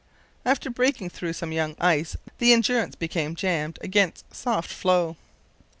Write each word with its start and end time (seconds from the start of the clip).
After 0.45 0.71
breaking 0.71 1.11
through 1.11 1.33
some 1.33 1.51
young 1.51 1.75
ice 1.79 2.17
the 2.39 2.53
Endurance 2.53 2.95
became 2.95 3.35
jammed 3.35 3.77
against 3.83 4.33
soft 4.33 4.71
floe. 4.73 5.15